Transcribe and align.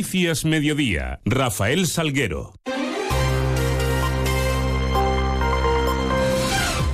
Noticias 0.00 0.46
Mediodía, 0.46 1.20
Rafael 1.26 1.86
Salguero. 1.86 2.54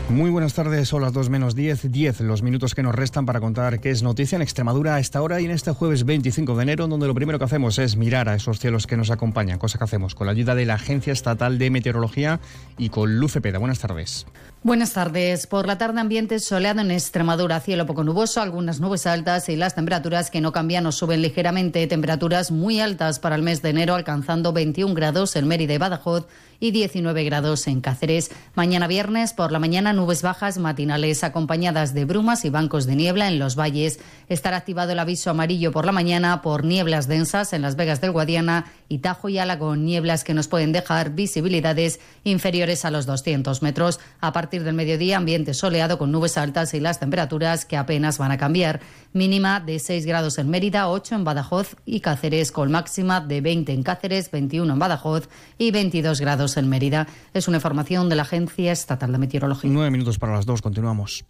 Muy 0.08 0.30
buenas 0.30 0.54
tardes, 0.54 0.88
son 0.88 1.02
las 1.02 1.12
2 1.12 1.30
menos 1.30 1.54
10, 1.54 1.92
10 1.92 2.20
los 2.22 2.42
minutos 2.42 2.74
que 2.74 2.82
nos 2.82 2.96
restan 2.96 3.24
para 3.24 3.38
contar 3.38 3.78
qué 3.78 3.90
es 3.90 4.02
noticia 4.02 4.34
en 4.34 4.42
Extremadura 4.42 4.96
a 4.96 4.98
esta 4.98 5.22
hora 5.22 5.40
y 5.40 5.44
en 5.44 5.52
este 5.52 5.70
jueves 5.70 6.04
25 6.04 6.56
de 6.56 6.62
enero, 6.64 6.88
donde 6.88 7.06
lo 7.06 7.14
primero 7.14 7.38
que 7.38 7.44
hacemos 7.44 7.78
es 7.78 7.96
mirar 7.96 8.28
a 8.28 8.34
esos 8.34 8.58
cielos 8.58 8.88
que 8.88 8.96
nos 8.96 9.12
acompañan, 9.12 9.60
cosa 9.60 9.78
que 9.78 9.84
hacemos 9.84 10.16
con 10.16 10.26
la 10.26 10.32
ayuda 10.32 10.56
de 10.56 10.66
la 10.66 10.74
Agencia 10.74 11.12
Estatal 11.12 11.58
de 11.58 11.70
Meteorología 11.70 12.40
y 12.76 12.88
con 12.88 13.20
Luz 13.20 13.34
Cepeda. 13.34 13.58
Buenas 13.58 13.78
tardes. 13.78 14.26
Buenas 14.66 14.94
tardes. 14.94 15.46
Por 15.46 15.68
la 15.68 15.78
tarde 15.78 16.00
ambiente 16.00 16.40
soleado 16.40 16.80
en 16.80 16.90
Extremadura, 16.90 17.60
cielo 17.60 17.86
poco 17.86 18.02
nuboso, 18.02 18.40
algunas 18.40 18.80
nubes 18.80 19.06
altas 19.06 19.48
y 19.48 19.54
las 19.54 19.76
temperaturas 19.76 20.28
que 20.28 20.40
no 20.40 20.50
cambian 20.50 20.86
o 20.86 20.90
suben 20.90 21.22
ligeramente. 21.22 21.86
Temperaturas 21.86 22.50
muy 22.50 22.80
altas 22.80 23.20
para 23.20 23.36
el 23.36 23.42
mes 23.42 23.62
de 23.62 23.70
enero, 23.70 23.94
alcanzando 23.94 24.52
21 24.52 24.92
grados 24.92 25.36
en 25.36 25.46
Mérida 25.46 25.74
y 25.74 25.78
Badajoz 25.78 26.26
y 26.58 26.72
19 26.72 27.22
grados 27.22 27.68
en 27.68 27.80
Cáceres. 27.80 28.32
Mañana 28.56 28.88
viernes, 28.88 29.34
por 29.34 29.52
la 29.52 29.60
mañana, 29.60 29.92
nubes 29.92 30.22
bajas 30.22 30.58
matinales 30.58 31.22
acompañadas 31.22 31.94
de 31.94 32.04
brumas 32.04 32.44
y 32.44 32.50
bancos 32.50 32.86
de 32.86 32.96
niebla 32.96 33.28
en 33.28 33.38
los 33.38 33.54
valles. 33.54 34.00
Estará 34.28 34.56
activado 34.56 34.90
el 34.90 34.98
aviso 34.98 35.30
amarillo 35.30 35.70
por 35.70 35.86
la 35.86 35.92
mañana 35.92 36.42
por 36.42 36.64
nieblas 36.64 37.06
densas 37.06 37.52
en 37.52 37.62
las 37.62 37.76
Vegas 37.76 38.00
del 38.00 38.10
Guadiana 38.10 38.72
y 38.88 38.98
Tajo 38.98 39.28
y 39.28 39.38
Álagón, 39.38 39.84
nieblas 39.84 40.24
que 40.24 40.34
nos 40.34 40.48
pueden 40.48 40.72
dejar 40.72 41.10
visibilidades 41.10 42.00
inferiores 42.24 42.84
a 42.84 42.90
los 42.90 43.06
200 43.06 43.62
metros. 43.62 44.00
A 44.20 44.32
partir 44.32 44.64
del 44.64 44.74
mediodía, 44.74 45.16
ambiente 45.16 45.54
soleado 45.54 45.98
con 45.98 46.12
nubes 46.12 46.38
altas 46.38 46.74
y 46.74 46.80
las 46.80 47.00
temperaturas 47.00 47.64
que 47.64 47.76
apenas 47.76 48.18
van 48.18 48.32
a 48.32 48.38
cambiar. 48.38 48.80
Mínima 49.12 49.60
de 49.60 49.78
6 49.78 50.06
grados 50.06 50.38
en 50.38 50.50
Mérida, 50.50 50.88
8 50.88 51.14
en 51.14 51.24
Badajoz 51.24 51.76
y 51.84 52.00
Cáceres, 52.00 52.52
con 52.52 52.70
máxima 52.70 53.20
de 53.20 53.40
20 53.40 53.72
en 53.72 53.82
Cáceres, 53.82 54.30
21 54.30 54.72
en 54.72 54.78
Badajoz 54.78 55.28
y 55.58 55.70
22 55.70 56.20
grados 56.20 56.56
en 56.56 56.68
Mérida. 56.68 57.06
Es 57.34 57.48
una 57.48 57.58
información 57.58 58.08
de 58.08 58.16
la 58.16 58.22
Agencia 58.22 58.72
Estatal 58.72 59.12
de 59.12 59.18
Meteorología. 59.18 59.70
Nueve 59.70 59.90
minutos 59.90 60.18
para 60.18 60.34
las 60.34 60.46
dos, 60.46 60.62
continuamos. 60.62 61.24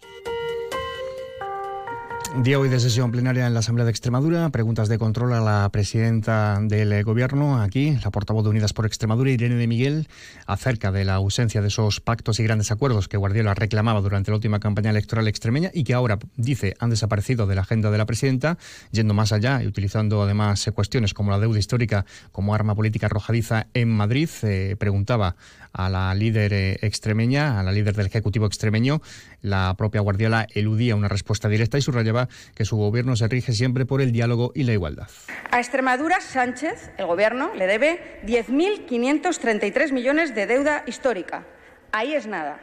Día 2.43 2.59
hoy 2.59 2.69
de 2.69 2.79
sesión 2.79 3.11
plenaria 3.11 3.47
en 3.47 3.53
la 3.55 3.61
Asamblea 3.61 3.83
de 3.83 3.89
Extremadura. 3.89 4.51
Preguntas 4.51 4.87
de 4.89 4.99
control 4.99 5.33
a 5.33 5.41
la 5.41 5.67
presidenta 5.69 6.59
del 6.61 7.03
Gobierno, 7.03 7.59
aquí, 7.59 7.97
la 8.03 8.11
portavoz 8.11 8.43
de 8.43 8.51
Unidas 8.51 8.73
por 8.73 8.85
Extremadura, 8.85 9.31
Irene 9.31 9.55
de 9.55 9.65
Miguel, 9.65 10.07
acerca 10.45 10.91
de 10.91 11.03
la 11.03 11.15
ausencia 11.15 11.61
de 11.61 11.69
esos 11.69 11.99
pactos 11.99 12.39
y 12.39 12.43
grandes 12.43 12.71
acuerdos 12.71 13.07
que 13.07 13.17
Guardiola 13.17 13.55
reclamaba 13.55 14.01
durante 14.01 14.29
la 14.29 14.35
última 14.35 14.59
campaña 14.59 14.91
electoral 14.91 15.27
extremeña 15.27 15.71
y 15.73 15.83
que 15.83 15.95
ahora, 15.95 16.19
dice, 16.35 16.75
han 16.79 16.91
desaparecido 16.91 17.47
de 17.47 17.55
la 17.55 17.61
agenda 17.61 17.89
de 17.89 17.97
la 17.97 18.05
presidenta, 18.05 18.59
yendo 18.91 19.15
más 19.15 19.33
allá 19.33 19.63
y 19.63 19.67
utilizando 19.67 20.21
además 20.21 20.69
cuestiones 20.75 21.15
como 21.15 21.31
la 21.31 21.39
deuda 21.39 21.57
histórica 21.57 22.05
como 22.31 22.53
arma 22.53 22.75
política 22.75 23.07
arrojadiza 23.07 23.65
en 23.73 23.89
Madrid. 23.89 24.29
Eh, 24.43 24.75
preguntaba 24.77 25.35
a 25.77 25.89
la 25.89 26.13
líder 26.15 26.53
eh, 26.53 26.77
extremeña, 26.81 27.59
a 27.59 27.63
la 27.63 27.71
líder 27.71 27.95
del 27.95 28.07
Ejecutivo 28.07 28.47
extremeño, 28.47 29.01
la 29.41 29.75
propia 29.77 30.01
Guardiola 30.01 30.47
eludía 30.53 30.95
una 30.95 31.07
respuesta 31.07 31.47
directa 31.47 31.77
y 31.77 31.81
subrayaba 31.81 32.27
que 32.55 32.65
su 32.65 32.75
gobierno 32.77 33.15
se 33.15 33.27
rige 33.27 33.53
siempre 33.53 33.85
por 33.85 34.01
el 34.01 34.11
diálogo 34.11 34.51
y 34.55 34.63
la 34.63 34.73
igualdad. 34.73 35.07
A 35.51 35.59
Extremadura, 35.59 36.19
Sánchez, 36.19 36.91
el 36.97 37.05
gobierno, 37.05 37.51
le 37.55 37.67
debe 37.67 38.21
10.533 38.25 39.91
millones 39.91 40.33
de 40.33 40.47
deuda 40.47 40.83
histórica. 40.87 41.45
Ahí 41.91 42.13
es 42.13 42.25
nada. 42.25 42.59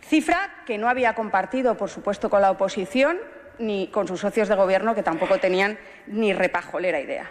Cifra 0.00 0.64
que 0.66 0.78
no 0.78 0.88
había 0.88 1.14
compartido, 1.14 1.76
por 1.76 1.90
supuesto, 1.90 2.30
con 2.30 2.40
la 2.40 2.52
oposición 2.52 3.18
ni 3.58 3.88
con 3.88 4.08
sus 4.08 4.20
socios 4.20 4.48
de 4.48 4.54
gobierno, 4.54 4.94
que 4.94 5.02
tampoco 5.02 5.38
tenían 5.38 5.78
ni 6.06 6.32
repajolera 6.32 7.00
idea. 7.00 7.30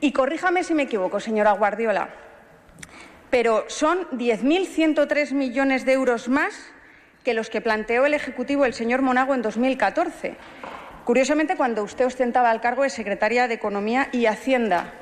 Y 0.00 0.12
corríjame 0.12 0.62
si 0.62 0.74
me 0.74 0.84
equivoco, 0.84 1.20
señora 1.20 1.52
Guardiola, 1.52 2.10
pero 3.30 3.64
son 3.68 4.08
10.103 4.10 5.32
millones 5.32 5.84
de 5.84 5.92
euros 5.92 6.28
más 6.28 6.54
que 7.24 7.34
los 7.34 7.50
que 7.50 7.60
planteó 7.60 8.06
el 8.06 8.14
Ejecutivo 8.14 8.64
el 8.64 8.74
señor 8.74 9.02
Monago 9.02 9.34
en 9.34 9.42
2014. 9.42 10.36
Curiosamente, 11.04 11.56
cuando 11.56 11.82
usted 11.82 12.06
ostentaba 12.06 12.52
el 12.52 12.60
cargo 12.60 12.82
de 12.82 12.90
secretaria 12.90 13.48
de 13.48 13.54
Economía 13.54 14.08
y 14.12 14.26
Hacienda. 14.26 14.94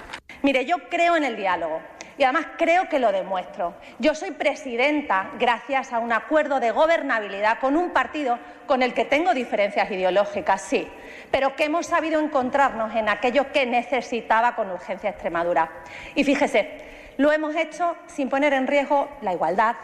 Mire, 0.43 0.65
yo 0.65 0.77
creo 0.89 1.17
en 1.17 1.25
el 1.25 1.37
diálogo 1.37 1.81
y 2.19 2.25
además 2.25 2.47
creo 2.57 2.89
que 2.89 2.99
lo 2.99 3.13
demuestro. 3.13 3.75
Yo 3.99 4.15
soy 4.15 4.31
presidenta 4.31 5.31
gracias 5.39 5.93
a 5.93 5.99
un 5.99 6.13
acuerdo 6.13 6.61
de 6.61 6.71
gobernabilidad 6.71 7.59
con 7.59 7.77
un 7.77 7.91
partido 7.91 8.39
con 8.67 8.83
el 8.83 8.95
que 8.95 9.05
tengo 9.05 9.35
diferencias 9.35 9.91
ideológicas, 9.91 10.63
sí, 10.63 10.89
pero 11.31 11.55
que 11.57 11.65
hemos 11.65 11.87
sabido 11.87 12.21
encontrarnos 12.21 12.95
en 12.95 13.09
aquello 13.09 13.53
que 13.53 13.67
necesitaba 13.67 14.57
con 14.57 14.71
urgencia 14.71 15.11
Extremadura. 15.11 15.71
Y 16.15 16.25
fíjese, 16.25 16.96
lo 17.17 17.33
hemos 17.33 17.55
hecho 17.57 17.97
sin 18.07 18.29
poner 18.29 18.53
en 18.53 18.67
riesgo 18.67 19.09
la 19.23 19.33
igualdad, 19.33 19.77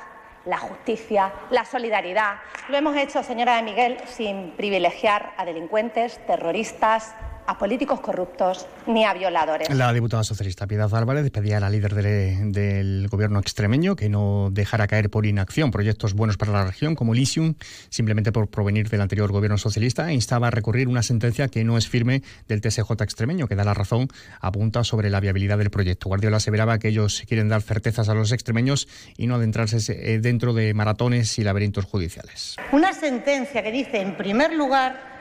la 0.44 0.58
justicia, 0.58 1.32
la 1.50 1.64
solidaridad. 1.64 2.36
Lo 2.68 2.76
hemos 2.76 2.96
hecho, 2.96 3.22
señora 3.22 3.56
de 3.56 3.62
Miguel, 3.62 3.98
sin 4.06 4.52
privilegiar 4.52 5.32
a 5.36 5.44
delincuentes, 5.44 6.18
terroristas, 6.26 7.14
a 7.46 7.58
políticos 7.58 8.00
corruptos 8.00 8.66
ni 8.86 9.04
a 9.04 9.14
violadores. 9.14 9.68
La 9.74 9.92
diputada 9.92 10.24
socialista 10.24 10.66
Piedad 10.66 10.94
Álvarez 10.94 11.30
pedía 11.30 11.56
a 11.56 11.60
la 11.60 11.70
líder 11.70 11.94
del 11.94 13.08
gobierno 13.08 13.38
extremeño 13.38 13.96
que 13.96 14.08
no 14.08 14.48
dejara 14.50 14.86
caer 14.86 15.10
por 15.10 15.26
inacción 15.26 15.70
proyectos 15.70 16.14
buenos 16.14 16.36
para 16.36 16.52
la 16.52 16.64
región 16.64 16.94
como 16.94 17.14
Elysium, 17.14 17.54
simplemente 17.88 18.32
por 18.32 18.48
provenir 18.48 18.88
del 18.88 19.00
anterior 19.00 19.32
gobierno 19.32 19.58
socialista, 19.58 20.10
e 20.10 20.14
instaba 20.14 20.48
a 20.48 20.50
recurrir 20.50 20.88
una 20.88 21.02
sentencia 21.02 21.48
que 21.48 21.64
no 21.64 21.76
es 21.76 21.88
firme 21.88 22.22
del 22.48 22.60
TSJ 22.60 22.90
extremeño, 23.00 23.48
que 23.48 23.56
da 23.56 23.64
la 23.64 23.74
razón, 23.74 24.08
apunta 24.40 24.84
sobre 24.84 25.10
la 25.10 25.20
viabilidad 25.20 25.58
del 25.58 25.70
proyecto. 25.70 26.08
Guardiola 26.08 26.36
aseveraba 26.38 26.78
que 26.78 26.88
ellos 26.88 27.22
quieren 27.26 27.48
dar 27.48 27.62
certezas 27.62 28.08
a 28.08 28.14
los 28.14 28.32
extremeños 28.32 28.88
y 29.16 29.26
no 29.26 29.36
adentrarse 29.36 29.78
eh, 29.88 30.18
dentro 30.18 30.52
de 30.52 30.74
maratones 30.74 31.38
y 31.38 31.44
laberintos 31.44 31.84
judiciales. 31.84 32.56
Una 32.72 32.92
sentencia 32.92 33.62
que 33.62 33.72
dice, 33.72 34.00
en 34.00 34.16
primer 34.16 34.52
lugar, 34.52 35.12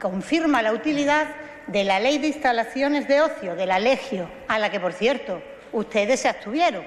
confirma 0.00 0.62
la 0.62 0.72
utilidad 0.72 1.28
de 1.66 1.84
la 1.84 2.00
Ley 2.00 2.18
de 2.18 2.28
Instalaciones 2.28 3.06
de 3.08 3.20
Ocio, 3.20 3.54
de 3.54 3.66
la 3.66 3.78
Legio, 3.78 4.30
a 4.48 4.58
la 4.58 4.70
que, 4.70 4.80
por 4.80 4.92
cierto, 4.92 5.42
ustedes 5.72 6.20
se 6.20 6.28
abstuvieron. 6.28 6.84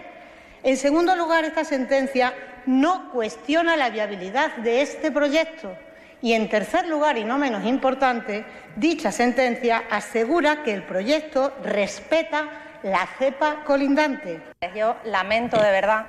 En 0.64 0.78
segundo 0.78 1.16
lugar, 1.16 1.44
esta 1.44 1.64
sentencia 1.64 2.34
no 2.66 3.12
cuestiona 3.12 3.76
la 3.76 3.90
viabilidad 3.90 4.56
de 4.58 4.82
este 4.82 5.12
proyecto. 5.12 5.76
Y 6.22 6.34
en 6.34 6.48
tercer 6.48 6.88
lugar, 6.88 7.18
y 7.18 7.26
no 7.26 7.38
menos 7.38 7.66
importante, 7.66 8.46
dicha 8.78 9.12
sentencia 9.12 9.84
asegura 9.90 10.64
que 10.64 10.74
el 10.74 10.84
proyecto 10.84 11.54
respeta 11.64 12.48
la 12.84 13.06
cepa 13.18 13.64
colindante. 13.66 14.42
Yo 14.76 14.96
lamento 15.04 15.62
de 15.62 15.72
verdad 15.72 16.06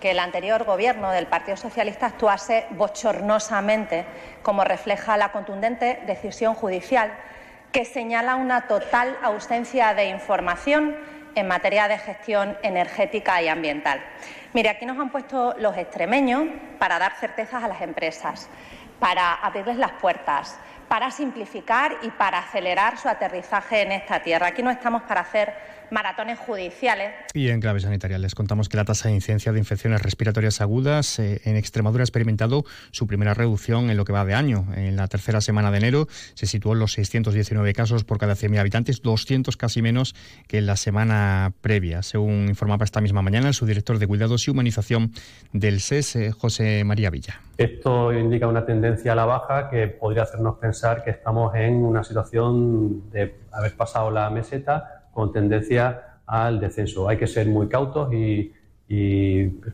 que 0.00 0.10
el 0.10 0.18
anterior 0.18 0.64
gobierno 0.64 1.12
del 1.12 1.28
Partido 1.28 1.56
Socialista 1.56 2.06
actuase 2.06 2.66
bochornosamente, 2.70 4.04
como 4.42 4.64
refleja 4.64 5.16
la 5.16 5.30
contundente 5.30 6.00
decisión 6.06 6.54
judicial 6.54 7.12
que 7.72 7.84
señala 7.86 8.36
una 8.36 8.68
total 8.68 9.18
ausencia 9.22 9.94
de 9.94 10.04
información 10.04 10.94
en 11.34 11.48
materia 11.48 11.88
de 11.88 11.96
gestión 11.98 12.56
energética 12.62 13.40
y 13.40 13.48
ambiental. 13.48 14.02
Mire, 14.52 14.68
aquí 14.68 14.84
nos 14.84 14.98
han 14.98 15.08
puesto 15.08 15.54
los 15.58 15.76
extremeños 15.78 16.44
para 16.78 16.98
dar 16.98 17.14
certezas 17.16 17.64
a 17.64 17.68
las 17.68 17.80
empresas, 17.80 18.50
para 19.00 19.32
abrirles 19.32 19.78
las 19.78 19.92
puertas, 19.92 20.58
para 20.88 21.10
simplificar 21.10 21.96
y 22.02 22.10
para 22.10 22.40
acelerar 22.40 22.98
su 22.98 23.08
aterrizaje 23.08 23.80
en 23.80 23.92
esta 23.92 24.22
tierra. 24.22 24.48
Aquí 24.48 24.62
no 24.62 24.70
estamos 24.70 25.02
para 25.04 25.22
hacer 25.22 25.54
maratones 25.92 26.38
judiciales. 26.38 27.12
Y 27.34 27.50
en 27.50 27.60
clave 27.60 27.80
sanitaria 27.80 28.18
les 28.18 28.34
contamos 28.34 28.68
que 28.68 28.76
la 28.76 28.84
tasa 28.84 29.08
de 29.08 29.14
incidencia 29.14 29.52
de 29.52 29.58
infecciones 29.58 30.02
respiratorias 30.02 30.60
agudas 30.60 31.18
eh, 31.18 31.40
en 31.44 31.56
Extremadura 31.56 32.02
ha 32.02 32.04
experimentado 32.04 32.64
su 32.90 33.06
primera 33.06 33.34
reducción 33.34 33.90
en 33.90 33.96
lo 33.96 34.04
que 34.04 34.12
va 34.12 34.24
de 34.24 34.34
año. 34.34 34.66
En 34.74 34.96
la 34.96 35.06
tercera 35.06 35.40
semana 35.40 35.70
de 35.70 35.78
enero 35.78 36.08
se 36.34 36.46
situó 36.46 36.72
en 36.72 36.80
los 36.80 36.92
619 36.94 37.72
casos 37.74 38.04
por 38.04 38.18
cada 38.18 38.34
100.000 38.34 38.58
habitantes, 38.58 39.02
200 39.02 39.56
casi 39.56 39.82
menos 39.82 40.14
que 40.48 40.58
en 40.58 40.66
la 40.66 40.76
semana 40.76 41.52
previa, 41.60 42.02
según 42.02 42.46
informaba 42.48 42.84
esta 42.84 43.00
misma 43.00 43.22
mañana 43.22 43.48
el 43.48 43.54
subdirector 43.54 43.98
de 43.98 44.06
Cuidados 44.06 44.48
y 44.48 44.50
Humanización 44.50 45.12
del 45.52 45.80
SES, 45.80 46.16
eh, 46.16 46.32
José 46.32 46.84
María 46.84 47.10
Villa. 47.10 47.40
Esto 47.58 48.12
indica 48.12 48.48
una 48.48 48.64
tendencia 48.64 49.12
a 49.12 49.14
la 49.14 49.26
baja 49.26 49.68
que 49.68 49.88
podría 49.88 50.22
hacernos 50.22 50.56
pensar 50.58 51.04
que 51.04 51.10
estamos 51.10 51.54
en 51.54 51.74
una 51.74 52.02
situación 52.02 53.10
de 53.10 53.34
haber 53.52 53.76
pasado 53.76 54.10
la 54.10 54.30
meseta 54.30 55.01
con 55.12 55.32
tendencia 55.32 56.18
al 56.26 56.60
descenso. 56.60 57.08
Hay 57.08 57.16
que 57.16 57.26
ser 57.26 57.46
muy 57.46 57.68
cautos 57.68 58.12
y, 58.12 58.52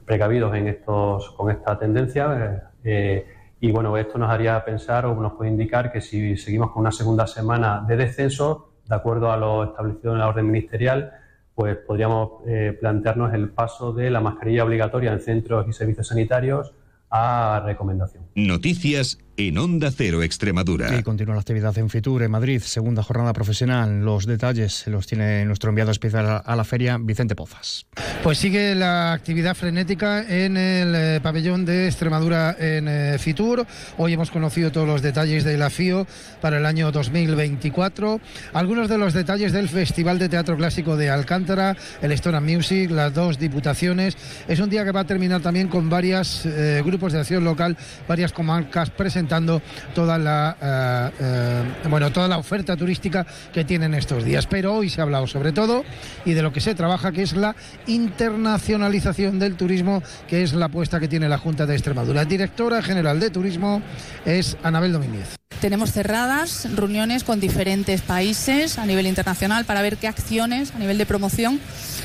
precavidos 0.04 0.54
en 0.54 0.68
estos, 0.68 1.30
con 1.30 1.50
esta 1.50 1.78
tendencia. 1.78 2.70
Eh, 2.84 3.26
y 3.60 3.72
bueno, 3.72 3.96
esto 3.96 4.18
nos 4.18 4.30
haría 4.30 4.64
pensar 4.64 5.06
o 5.06 5.14
nos 5.20 5.32
puede 5.32 5.50
indicar 5.50 5.90
que 5.90 6.00
si 6.00 6.36
seguimos 6.36 6.70
con 6.70 6.82
una 6.82 6.92
segunda 6.92 7.26
semana 7.26 7.84
de 7.86 7.96
descenso, 7.96 8.74
de 8.86 8.94
acuerdo 8.94 9.32
a 9.32 9.36
lo 9.36 9.64
establecido 9.64 10.12
en 10.12 10.20
la 10.20 10.28
orden 10.28 10.46
ministerial, 10.46 11.12
pues 11.54 11.76
podríamos 11.76 12.42
eh, 12.46 12.76
plantearnos 12.78 13.34
el 13.34 13.50
paso 13.50 13.92
de 13.92 14.10
la 14.10 14.20
mascarilla 14.20 14.62
obligatoria 14.62 15.12
en 15.12 15.20
centros 15.20 15.66
y 15.68 15.72
servicios 15.72 16.06
sanitarios 16.06 16.72
a 17.10 17.60
recomendación. 17.64 18.24
Noticias 18.36 19.18
en 19.38 19.56
Onda 19.56 19.92
Cero 19.92 20.24
Extremadura. 20.24 20.98
Y 20.98 21.04
continúa 21.04 21.36
la 21.36 21.40
actividad 21.40 21.78
en 21.78 21.88
Fitur, 21.88 22.24
en 22.24 22.30
Madrid, 22.30 22.60
segunda 22.60 23.04
jornada 23.04 23.32
profesional. 23.32 24.04
Los 24.04 24.26
detalles 24.26 24.84
los 24.88 25.06
tiene 25.06 25.44
nuestro 25.44 25.70
enviado 25.70 25.92
especial 25.92 26.42
a 26.44 26.56
la 26.56 26.64
feria, 26.64 26.98
Vicente 27.00 27.36
Pozas. 27.36 27.86
Pues 28.24 28.38
sigue 28.38 28.74
la 28.74 29.12
actividad 29.12 29.54
frenética 29.54 30.24
en 30.28 30.56
el 30.56 30.92
eh, 30.94 31.20
pabellón 31.22 31.64
de 31.64 31.86
Extremadura 31.86 32.56
en 32.58 32.88
eh, 32.88 33.16
Fitur. 33.20 33.64
Hoy 33.96 34.12
hemos 34.12 34.32
conocido 34.32 34.72
todos 34.72 34.88
los 34.88 35.02
detalles 35.02 35.44
de 35.44 35.56
la 35.56 35.70
FIO 35.70 36.04
para 36.40 36.58
el 36.58 36.66
año 36.66 36.90
2024. 36.90 38.20
Algunos 38.54 38.88
de 38.88 38.98
los 38.98 39.14
detalles 39.14 39.52
del 39.52 39.68
Festival 39.68 40.18
de 40.18 40.28
Teatro 40.28 40.56
Clásico 40.56 40.96
de 40.96 41.10
Alcántara, 41.10 41.76
el 42.02 42.10
Stone 42.10 42.40
Music, 42.40 42.90
las 42.90 43.14
dos 43.14 43.38
diputaciones. 43.38 44.16
Es 44.48 44.58
un 44.58 44.68
día 44.68 44.84
que 44.84 44.90
va 44.90 45.00
a 45.00 45.06
terminar 45.06 45.40
también 45.42 45.68
con 45.68 45.88
varios 45.88 46.44
eh, 46.44 46.82
grupos 46.84 47.12
de 47.12 47.20
acción 47.20 47.44
local, 47.44 47.76
varias 48.08 48.32
comarcas 48.32 48.90
presentes 49.28 49.62
toda 49.94 50.18
la 50.18 50.56
eh, 50.60 51.10
eh, 51.20 51.88
bueno 51.88 52.10
toda 52.10 52.28
la 52.28 52.38
oferta 52.38 52.76
turística 52.76 53.26
que 53.52 53.64
tienen 53.64 53.94
estos 53.94 54.24
días. 54.24 54.46
Pero 54.46 54.74
hoy 54.74 54.88
se 54.88 55.00
ha 55.00 55.04
hablado 55.04 55.26
sobre 55.26 55.52
todo 55.52 55.84
y 56.24 56.32
de 56.32 56.42
lo 56.42 56.52
que 56.52 56.60
se 56.60 56.74
trabaja, 56.74 57.12
que 57.12 57.22
es 57.22 57.34
la 57.34 57.54
internacionalización 57.86 59.38
del 59.38 59.56
turismo, 59.56 60.02
que 60.26 60.42
es 60.42 60.52
la 60.52 60.66
apuesta 60.66 61.00
que 61.00 61.08
tiene 61.08 61.28
la 61.28 61.38
Junta 61.38 61.66
de 61.66 61.74
Extremadura. 61.74 62.24
Directora 62.24 62.82
General 62.82 63.20
de 63.20 63.30
Turismo 63.30 63.82
es 64.24 64.56
Anabel 64.62 64.92
Domínguez. 64.92 65.47
Tenemos 65.60 65.90
cerradas 65.90 66.68
reuniones 66.76 67.24
con 67.24 67.40
diferentes 67.40 68.00
países 68.02 68.78
a 68.78 68.86
nivel 68.86 69.08
internacional 69.08 69.64
para 69.64 69.82
ver 69.82 69.96
qué 69.96 70.06
acciones 70.06 70.72
a 70.74 70.78
nivel 70.78 70.98
de 70.98 71.06
promoción 71.06 71.60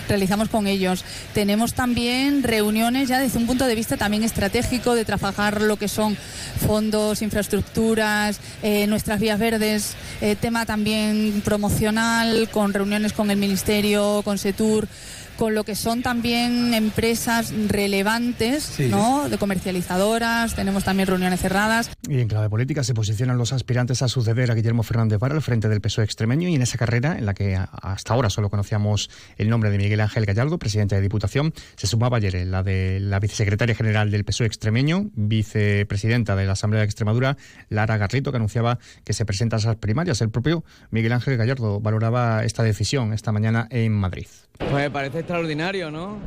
realizamos 0.08 0.50
con 0.50 0.68
ellos. 0.68 1.06
Tenemos 1.34 1.74
también 1.74 2.44
reuniones 2.44 3.08
ya 3.08 3.20
desde 3.20 3.38
un 3.38 3.46
punto 3.46 3.66
de 3.66 3.76
vista 3.76 3.96
también 3.96 4.24
estratégico 4.24 4.96
de 4.96 5.06
trabajar 5.06 5.62
lo 5.62 5.78
que 5.78 5.88
son 5.88 6.18
fondos, 6.66 7.22
infraestructuras, 7.22 8.40
eh, 8.64 8.88
nuestras 8.88 9.20
vías 9.20 9.40
verdes, 9.40 9.96
eh, 10.22 10.36
tema 10.36 10.66
también 10.66 11.42
promocional 11.46 12.50
con 12.52 12.74
reuniones 12.74 13.14
con 13.14 13.30
el 13.32 13.38
Ministerio, 13.38 14.22
con 14.24 14.38
Setur 14.38 14.88
con 15.38 15.56
lo 15.56 15.64
que 15.64 15.76
son 15.76 16.02
también 16.02 16.74
empresas 16.74 17.54
relevantes, 17.68 18.80
¿no? 18.80 19.30
De 19.30 19.38
comercializadoras, 19.38 20.56
tenemos 20.56 20.84
también 20.84 21.08
reuniones 21.08 21.42
cerradas. 21.42 21.92
Y 22.08 22.20
en 22.20 22.28
clave 22.28 22.50
política 22.50 22.84
se 22.84 22.94
posicionan 22.94 23.38
los 23.38 23.54
aspirantes 23.54 24.02
a 24.02 24.08
suceder 24.08 24.52
a 24.52 24.56
Guillermo 24.56 24.84
Fernández 24.84 25.20
Vara 25.20 25.36
al 25.36 25.42
frente 25.42 25.70
del 25.70 25.82
PSOE 25.82 26.04
extremeño 26.04 26.50
y 26.50 26.56
en 26.56 26.62
esa 26.62 26.78
carrera, 26.78 27.18
en 27.18 27.26
la 27.26 27.34
que 27.34 27.56
hasta 27.56 28.14
ahora 28.14 28.30
solo 28.30 28.50
conocíamos 28.50 29.10
el 29.38 29.50
nombre 29.50 29.70
de 29.70 29.78
Miguel 29.78 30.02
Ángel 30.02 30.26
Gallardo, 30.26 30.58
presidente 30.60 30.96
de 30.96 31.02
Diputación, 31.02 31.54
se 31.76 31.88
sumaba 31.88 32.18
ayer 32.18 32.48
la 32.48 32.64
de 32.64 33.00
la 33.00 33.20
vicesecretaria 33.20 33.76
general 33.76 34.12
del 34.12 34.24
PSOE 34.24 34.48
extremeño, 34.48 35.10
vicepresidenta 35.16 36.36
de 36.36 36.46
la 36.46 36.54
Asamblea 36.54 36.82
de 36.82 36.86
Extremadura, 36.86 37.38
Lara 37.70 37.98
Garrito, 37.98 38.32
que 38.32 38.38
anunciaba 38.38 38.80
que 39.04 39.14
se 39.14 39.26
presenta 39.26 39.58
a 39.58 39.60
esas 39.60 39.76
primarias. 39.78 40.22
El 40.22 40.30
propio 40.30 40.64
Miguel 40.92 41.12
Ángel 41.12 41.38
Gallardo 41.38 41.80
valoraba 41.80 42.44
esta 42.44 42.64
decisión 42.64 43.14
esta 43.14 43.32
mañana 43.32 43.68
en 43.70 43.94
Madrid. 43.94 44.28
Pues 44.58 44.72
me 44.72 44.92
parece 44.92 45.20
extraordinario, 45.20 45.92
¿no? 45.92 46.18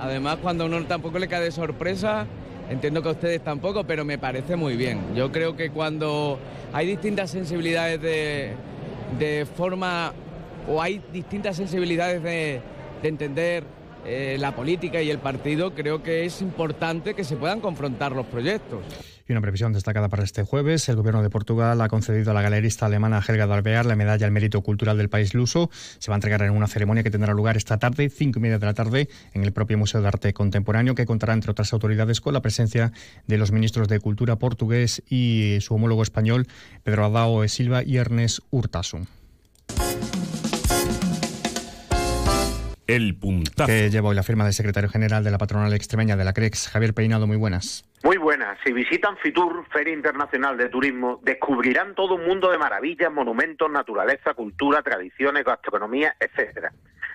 Además, 0.00 0.38
cuando 0.42 0.64
a 0.64 0.66
uno 0.66 0.84
tampoco 0.84 1.18
le 1.18 1.28
cae 1.28 1.42
de 1.42 1.50
sorpresa, 1.50 2.26
entiendo 2.70 3.02
que 3.02 3.08
a 3.08 3.12
ustedes 3.12 3.42
tampoco, 3.42 3.84
pero 3.84 4.04
me 4.04 4.18
parece 4.18 4.56
muy 4.56 4.76
bien. 4.76 5.14
Yo 5.14 5.30
creo 5.30 5.56
que 5.56 5.70
cuando 5.70 6.38
hay 6.72 6.86
distintas 6.86 7.30
sensibilidades 7.30 8.00
de, 8.00 9.46
forma, 9.56 10.12
o 10.68 10.80
hay 10.82 11.02
distintas 11.12 11.56
sensibilidades 11.56 12.22
de, 12.22 12.60
entender 13.02 13.64
eh, 14.06 14.36
la 14.38 14.54
política 14.54 15.02
y 15.02 15.10
el 15.10 15.18
partido, 15.18 15.74
creo 15.74 16.02
que 16.02 16.24
es 16.24 16.40
importante 16.40 17.14
que 17.14 17.24
se 17.24 17.36
puedan 17.36 17.60
confrontar 17.60 18.12
los 18.12 18.26
proyectos. 18.26 18.80
Y 19.28 19.32
una 19.32 19.40
previsión 19.40 19.72
destacada 19.72 20.08
para 20.08 20.24
este 20.24 20.42
jueves. 20.42 20.88
El 20.88 20.96
gobierno 20.96 21.22
de 21.22 21.30
Portugal 21.30 21.80
ha 21.80 21.88
concedido 21.88 22.32
a 22.32 22.34
la 22.34 22.42
galerista 22.42 22.86
alemana 22.86 23.22
Helga 23.26 23.46
Dalbear 23.46 23.86
la 23.86 23.96
medalla 23.96 24.26
al 24.26 24.32
mérito 24.32 24.62
cultural 24.62 24.98
del 24.98 25.08
país 25.08 25.34
luso. 25.34 25.70
Se 25.98 26.10
va 26.10 26.16
a 26.16 26.18
entregar 26.18 26.42
en 26.42 26.52
una 26.52 26.66
ceremonia 26.66 27.02
que 27.02 27.10
tendrá 27.10 27.32
lugar 27.32 27.56
esta 27.56 27.78
tarde, 27.78 28.10
cinco 28.10 28.38
y 28.38 28.42
media 28.42 28.58
de 28.58 28.66
la 28.66 28.74
tarde, 28.74 29.08
en 29.32 29.44
el 29.44 29.52
propio 29.52 29.78
Museo 29.78 30.02
de 30.02 30.08
Arte 30.08 30.32
Contemporáneo, 30.32 30.94
que 30.94 31.06
contará, 31.06 31.32
entre 31.32 31.50
otras 31.50 31.72
autoridades, 31.72 32.20
con 32.20 32.34
la 32.34 32.42
presencia 32.42 32.92
de 33.26 33.38
los 33.38 33.52
ministros 33.52 33.88
de 33.88 34.00
Cultura 34.00 34.36
portugués 34.36 35.02
y 35.08 35.58
su 35.60 35.74
homólogo 35.74 36.02
español, 36.02 36.46
Pedro 36.82 37.04
Adao 37.04 37.46
Silva 37.48 37.82
y 37.84 37.98
Ernest 37.98 38.40
Urtasun. 38.50 39.21
El 42.94 43.18
puntazo. 43.18 43.66
Que 43.66 43.88
lleva 43.88 44.10
hoy 44.10 44.14
la 44.14 44.22
firma 44.22 44.44
del 44.44 44.52
secretario 44.52 44.90
general 44.90 45.24
de 45.24 45.30
la 45.30 45.38
patronal 45.38 45.72
extremeña 45.72 46.14
de 46.14 46.24
la 46.24 46.34
CREX, 46.34 46.68
Javier 46.68 46.92
Peinado. 46.92 47.26
Muy 47.26 47.38
buenas. 47.38 47.88
Muy 48.04 48.18
buenas. 48.18 48.58
Si 48.62 48.72
visitan 48.72 49.16
Fitur, 49.16 49.64
Feria 49.72 49.94
Internacional 49.94 50.58
de 50.58 50.68
Turismo, 50.68 51.18
descubrirán 51.22 51.94
todo 51.94 52.16
un 52.16 52.26
mundo 52.26 52.50
de 52.50 52.58
maravillas, 52.58 53.10
monumentos, 53.10 53.70
naturaleza, 53.70 54.34
cultura, 54.34 54.82
tradiciones, 54.82 55.42
gastronomía, 55.42 56.14
etcétera. 56.20 56.70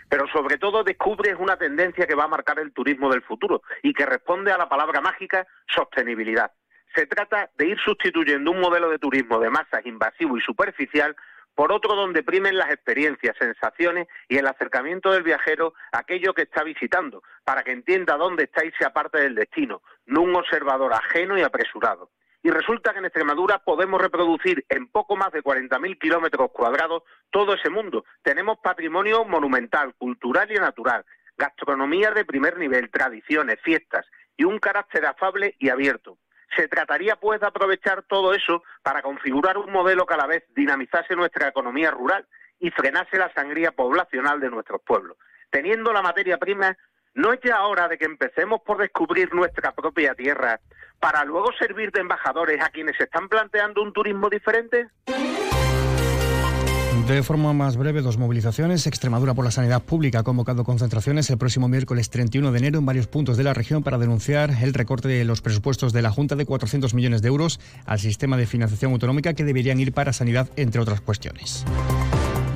Pero 0.09 0.25
sobre 0.33 0.57
todo 0.57 0.83
descubres 0.83 1.35
una 1.38 1.57
tendencia 1.57 2.07
que 2.07 2.15
va 2.15 2.23
a 2.23 2.30
marcar 2.30 2.57
el 2.57 2.71
turismo 2.71 3.12
del 3.12 3.21
futuro 3.21 3.62
y 3.83 3.94
que 3.94 4.07
responde 4.07 4.51
a 4.51 4.57
la 4.57 4.68
palabra 4.68 5.00
mágica 5.00 5.45
sostenibilidad. 5.68 6.51
Se 6.95 7.06
trata 7.06 7.51
de 7.56 7.68
ir 7.68 7.77
sustituyendo 7.85 8.50
un 8.50 8.59
modelo 8.59 8.89
de 8.89 8.97
turismo 8.97 9.39
de 9.39 9.51
masas 9.51 9.85
invasivo 9.85 10.38
y 10.38 10.41
superficial 10.41 11.15
por 11.57 11.71
otro 11.71 11.95
donde 11.95 12.21
primen 12.21 12.56
las 12.56 12.69
experiencias, 12.69 13.36
sensaciones 13.36 14.07
y 14.30 14.38
el 14.38 14.45
acercamiento 14.45 15.12
del 15.12 15.24
viajero 15.24 15.74
a 15.92 15.98
aquello 16.01 16.36
que 16.36 16.44
está 16.44 16.63
visitando, 16.63 17.24
para 17.44 17.63
que 17.63 17.71
entienda 17.71 18.15
dónde 18.15 18.44
está 18.44 18.63
y 18.63 18.71
sea 18.74 18.94
parte 18.94 19.19
del 19.19 19.33
destino, 19.33 19.81
no 20.06 20.21
un 20.21 20.36
observador 20.36 20.94
ajeno 20.94 21.36
y 21.36 21.42
apresurado. 21.42 22.12
Y 22.44 22.51
resulta 22.51 22.94
que 22.94 23.00
en 23.00 23.06
Extremadura 23.06 23.57
podemos 23.57 24.00
reproducir 24.00 24.68
en 24.69 24.88
poco 24.88 25.15
más 25.15 25.31
de 25.31 25.42
40.000 25.42 25.98
kilómetros 25.98 26.51
cuadrados 26.51 27.01
todo 27.31 27.56
ese 27.56 27.71
mundo. 27.71 28.06
Tenemos 28.21 28.59
patrimonio 28.59 29.25
monumental, 29.25 29.95
cultural 29.95 30.51
y 30.51 30.59
natural, 30.59 31.06
gastronomía 31.38 32.12
de 32.12 32.24
primer 32.24 32.59
nivel, 32.59 32.92
tradiciones, 32.92 33.59
fiestas 33.63 34.06
y 34.38 34.44
un 34.44 34.59
carácter 34.59 35.07
afable 35.07 35.56
y 35.57 35.69
abierto. 35.69 36.19
Se 36.57 36.68
trataría, 36.68 37.15
pues, 37.15 37.39
de 37.39 37.45
aprovechar 37.45 38.01
todo 38.01 38.33
eso 38.33 38.63
para 38.81 39.04
configurar 39.04 39.59
un 39.59 39.71
modelo 39.71 40.07
que 40.07 40.15
a 40.15 40.18
la 40.18 40.25
vez 40.25 40.44
dinamizase 40.56 41.15
nuestra 41.15 41.50
economía 41.50 41.92
rural 41.92 42.25
y 42.59 42.71
frenase 42.71 43.19
la 43.19 43.31
sangría 43.33 43.71
poblacional 43.71 44.39
de 44.39 44.50
nuestros 44.50 44.81
pueblos. 44.81 45.18
Teniendo 45.51 45.94
la 45.94 46.01
materia 46.01 46.39
prima, 46.39 46.75
¿no 47.13 47.31
es 47.31 47.39
ya 47.44 47.63
hora 47.63 47.88
de 47.88 48.00
que 48.00 48.06
empecemos 48.06 48.62
por 48.65 48.80
descubrir 48.80 49.33
nuestra 49.36 49.71
propia 49.71 50.15
tierra 50.15 50.59
para 51.00 51.24
luego 51.25 51.51
servir 51.59 51.92
de 51.92 52.01
embajadores 52.01 52.59
a 52.59 52.69
quienes 52.69 53.00
están 53.00 53.30
planteando 53.30 53.83
un 53.83 53.94
turismo 53.94 54.27
diferente? 54.27 54.88
De 57.07 57.24
forma 57.24 57.54
más 57.54 57.77
breve, 57.77 58.01
dos 58.01 58.18
movilizaciones. 58.18 58.86
Extremadura 58.86 59.33
por 59.33 59.45
la 59.45 59.51
Sanidad 59.51 59.81
Pública 59.81 60.19
ha 60.19 60.24
convocado 60.24 60.65
concentraciones 60.65 61.30
el 61.30 61.38
próximo 61.38 61.69
miércoles 61.69 62.09
31 62.09 62.52
de 62.52 62.57
enero 62.59 62.80
en 62.80 62.85
varios 62.85 63.07
puntos 63.07 63.37
de 63.37 63.45
la 63.45 63.54
región 63.54 63.81
para 63.81 63.97
denunciar 63.97 64.52
el 64.61 64.73
recorte 64.73 65.07
de 65.07 65.23
los 65.23 65.42
presupuestos 65.42 65.94
de 65.94 66.02
la 66.02 66.11
Junta 66.11 66.35
de 66.35 66.45
400 66.45 66.94
millones 66.94 67.21
de 67.21 67.30
euros 67.30 67.61
al 67.85 67.99
sistema 67.99 68.35
de 68.35 68.45
financiación 68.45 68.92
autonómica 68.92 69.33
que 69.33 69.45
deberían 69.45 69.80
ir 69.80 69.94
para 69.94 70.11
sanidad, 70.11 70.49
entre 70.57 70.81
otras 70.81 70.99
cuestiones. 70.99 71.64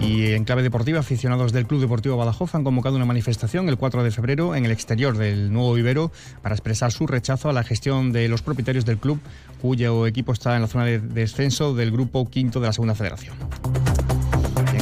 Y 0.02 0.34
en 0.34 0.44
clave 0.44 0.64
deportiva, 0.64 1.00
aficionados 1.00 1.54
del 1.54 1.66
Club 1.66 1.80
Deportivo 1.80 2.18
Badajoz 2.18 2.54
han 2.54 2.66
convocado 2.66 2.98
una 2.98 3.06
manifestación 3.06 3.70
el 3.70 3.78
4 3.78 4.04
de 4.04 4.12
febrero 4.12 4.54
en 4.56 4.66
el 4.66 4.72
exterior 4.72 5.18
del 5.18 5.54
nuevo 5.54 5.74
vivero 5.76 6.12
para 6.42 6.56
expresar 6.56 6.92
su 6.92 7.08
rechazo 7.08 7.50
a 7.50 7.54
la 7.54 7.64
gestión 7.64 8.12
de 8.12 8.28
los 8.28 8.42
propietarios 8.42 8.84
del 8.84 8.98
club, 8.98 9.22
cuyo 9.62 10.08
equipo 10.08 10.34
está 10.34 10.58
en 10.58 10.64
la 10.64 10.68
zona 10.68 10.84
de 10.84 11.00
descenso 11.00 11.74
del 11.74 11.92
grupo 11.92 12.30
quinto 12.30 12.60
de 12.60 12.68
la 12.68 12.74
Segunda 12.74 12.96
Federación 12.96 13.38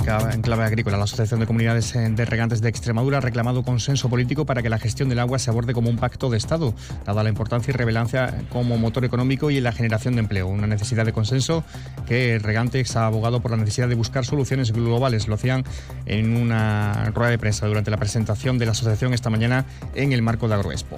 en 0.09 0.41
clave 0.41 0.63
agrícola, 0.63 0.97
la 0.97 1.03
Asociación 1.03 1.39
de 1.39 1.45
Comunidades 1.45 1.93
de 1.93 2.25
Regantes 2.25 2.61
de 2.61 2.69
Extremadura 2.69 3.19
ha 3.19 3.21
reclamado 3.21 3.61
consenso 3.61 4.09
político 4.09 4.43
para 4.43 4.63
que 4.63 4.69
la 4.69 4.79
gestión 4.79 5.07
del 5.07 5.19
agua 5.19 5.37
se 5.37 5.51
aborde 5.51 5.73
como 5.73 5.89
un 5.89 5.97
pacto 5.97 6.31
de 6.31 6.37
Estado, 6.37 6.73
dada 7.05 7.21
la 7.21 7.29
importancia 7.29 7.71
y 7.71 7.75
relevancia 7.75 8.43
como 8.49 8.77
motor 8.79 9.05
económico 9.05 9.51
y 9.51 9.57
en 9.57 9.63
la 9.63 9.71
generación 9.71 10.15
de 10.15 10.21
empleo. 10.21 10.47
Una 10.47 10.65
necesidad 10.65 11.05
de 11.05 11.13
consenso 11.13 11.63
que 12.07 12.39
Regantes 12.39 12.95
ha 12.95 13.05
abogado 13.05 13.39
por 13.39 13.51
la 13.51 13.57
necesidad 13.57 13.87
de 13.87 13.95
buscar 13.95 14.25
soluciones 14.25 14.71
globales. 14.71 15.27
Lo 15.27 15.35
hacían 15.35 15.63
en 16.07 16.35
una 16.35 17.11
rueda 17.13 17.29
de 17.29 17.37
prensa 17.37 17.67
durante 17.67 17.91
la 17.91 17.97
presentación 17.97 18.57
de 18.57 18.65
la 18.65 18.71
asociación 18.71 19.13
esta 19.13 19.29
mañana 19.29 19.65
en 19.93 20.11
el 20.11 20.23
marco 20.23 20.47
de 20.47 20.55
Agroexpo 20.55 20.97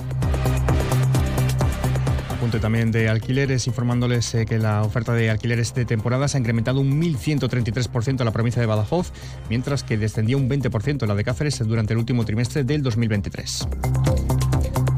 también 2.59 2.91
de 2.91 3.07
alquileres, 3.09 3.67
informándoles 3.67 4.33
eh, 4.35 4.45
que 4.45 4.57
la 4.57 4.81
oferta 4.83 5.13
de 5.13 5.29
alquileres 5.29 5.73
de 5.73 5.85
temporada 5.85 6.27
se 6.27 6.37
ha 6.37 6.39
incrementado 6.39 6.79
un 6.79 7.01
1.133% 7.01 8.19
en 8.19 8.25
la 8.25 8.31
provincia 8.31 8.59
de 8.59 8.65
Badajoz, 8.65 9.11
mientras 9.49 9.83
que 9.83 9.97
descendió 9.97 10.37
un 10.37 10.49
20% 10.49 11.03
en 11.03 11.07
la 11.07 11.15
de 11.15 11.23
Cáceres 11.23 11.59
durante 11.59 11.93
el 11.93 11.99
último 11.99 12.25
trimestre 12.25 12.63
del 12.63 12.83
2023 12.83 13.67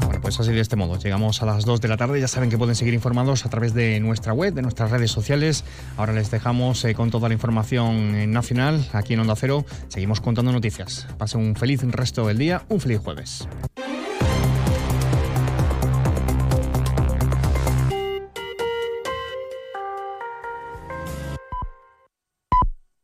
Bueno, 0.04 0.20
pues 0.20 0.40
así 0.40 0.52
de 0.52 0.60
este 0.60 0.76
modo. 0.76 0.98
Llegamos 0.98 1.42
a 1.42 1.46
las 1.46 1.64
2 1.64 1.80
de 1.80 1.88
la 1.88 1.96
tarde. 1.96 2.20
Ya 2.20 2.28
saben 2.28 2.50
que 2.50 2.58
pueden 2.58 2.74
seguir 2.74 2.94
informados 2.94 3.46
a 3.46 3.50
través 3.50 3.74
de 3.74 4.00
nuestra 4.00 4.32
web, 4.32 4.54
de 4.54 4.62
nuestras 4.62 4.90
redes 4.90 5.10
sociales. 5.10 5.64
Ahora 5.96 6.12
les 6.12 6.30
dejamos 6.30 6.84
eh, 6.84 6.94
con 6.94 7.10
toda 7.10 7.28
la 7.28 7.34
información 7.34 8.32
nacional 8.32 8.84
aquí 8.92 9.14
en 9.14 9.20
Onda 9.20 9.36
Cero. 9.36 9.64
Seguimos 9.88 10.20
contando 10.20 10.50
noticias. 10.50 11.06
Pasen 11.18 11.40
un 11.40 11.56
feliz 11.56 11.82
resto 11.82 12.26
del 12.26 12.38
día, 12.38 12.62
un 12.68 12.80
feliz 12.80 12.98
jueves. 12.98 13.46